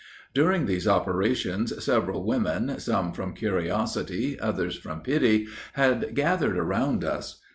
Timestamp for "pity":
5.01-5.45